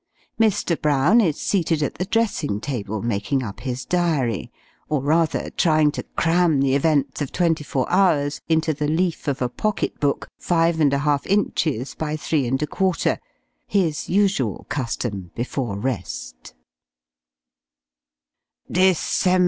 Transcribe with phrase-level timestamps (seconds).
[0.39, 0.81] Mr.
[0.81, 4.51] Brown is seated at the dressing table, making up his Diary,
[4.89, 9.43] or rather trying to cram the events of twenty four hours into the leaf of
[9.43, 13.19] a pocket book, five and a half inches by three and a quarter
[13.67, 16.55] his usual custom before rest:
[18.67, 19.27] [Illustration: THE WAITS.